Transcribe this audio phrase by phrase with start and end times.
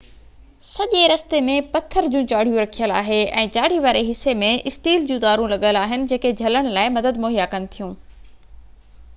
[0.67, 5.21] سڄي رستي ۾ پٿر جون چاڙهيون رکيل آهي ۽ چاڙهي واري حصي ۾ اسٽيل جون
[5.27, 7.97] تارون لڳل آهن جيڪي جهلڻ لاءِ مدد مهيا ڪن ٿيون